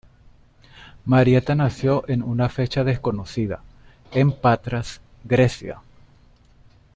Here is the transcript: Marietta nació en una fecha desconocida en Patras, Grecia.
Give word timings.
Marietta 1.05 1.53
nació 1.53 2.05
en 2.09 2.23
una 2.23 2.49
fecha 2.49 2.83
desconocida 2.83 3.61
en 4.11 4.31
Patras, 4.31 4.99
Grecia. 5.23 5.77